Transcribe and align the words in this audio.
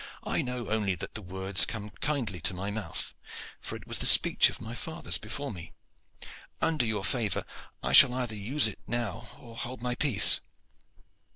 "I 0.23 0.41
know 0.41 0.67
only 0.71 0.95
that 0.95 1.13
the 1.13 1.21
words 1.21 1.63
come 1.63 1.91
kindly 1.91 2.41
to 2.41 2.55
my 2.55 2.71
mouth, 2.71 3.13
for 3.59 3.75
it 3.75 3.85
was 3.85 3.99
the 3.99 4.07
speech 4.07 4.49
of 4.49 4.59
my 4.59 4.73
fathers 4.73 5.19
before 5.19 5.51
me. 5.53 5.73
Under 6.59 6.87
your 6.87 7.03
favor, 7.05 7.43
I 7.83 7.93
shall 7.93 8.15
either 8.15 8.33
use 8.33 8.67
it 8.67 8.79
now 8.87 9.29
or 9.39 9.55
hold 9.55 9.83
my 9.83 9.93
peace." 9.93 10.41